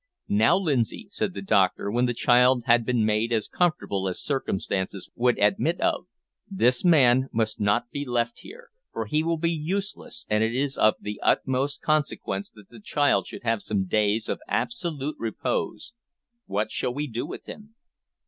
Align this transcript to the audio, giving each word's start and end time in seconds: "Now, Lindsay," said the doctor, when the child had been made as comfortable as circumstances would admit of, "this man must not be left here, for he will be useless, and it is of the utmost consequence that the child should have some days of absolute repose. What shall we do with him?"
"Now, 0.27 0.57
Lindsay," 0.57 1.09
said 1.11 1.35
the 1.35 1.43
doctor, 1.43 1.91
when 1.91 2.07
the 2.07 2.15
child 2.15 2.63
had 2.65 2.83
been 2.87 3.05
made 3.05 3.31
as 3.31 3.47
comfortable 3.47 4.07
as 4.07 4.19
circumstances 4.19 5.11
would 5.13 5.37
admit 5.37 5.79
of, 5.79 6.07
"this 6.49 6.83
man 6.83 7.29
must 7.31 7.59
not 7.59 7.91
be 7.91 8.03
left 8.03 8.39
here, 8.39 8.69
for 8.91 9.05
he 9.05 9.23
will 9.23 9.37
be 9.37 9.51
useless, 9.51 10.25
and 10.27 10.43
it 10.43 10.55
is 10.55 10.75
of 10.75 10.95
the 10.99 11.19
utmost 11.21 11.83
consequence 11.83 12.49
that 12.49 12.69
the 12.71 12.79
child 12.81 13.27
should 13.27 13.43
have 13.43 13.61
some 13.61 13.85
days 13.85 14.27
of 14.27 14.41
absolute 14.47 15.17
repose. 15.19 15.93
What 16.47 16.71
shall 16.71 16.95
we 16.95 17.05
do 17.05 17.23
with 17.27 17.45
him?" 17.45 17.75